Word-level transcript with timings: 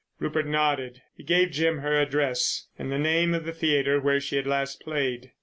Rupert 0.17 0.47
nodded. 0.47 1.03
He 1.15 1.21
gave 1.21 1.51
Jim 1.51 1.77
her 1.77 1.93
address 1.95 2.67
and 2.79 2.91
the 2.91 2.97
name 2.97 3.35
of 3.35 3.45
the 3.45 3.53
theatre 3.53 4.01
where 4.01 4.19
she 4.19 4.35
had 4.35 4.47
last 4.47 4.81
played. 4.81 5.33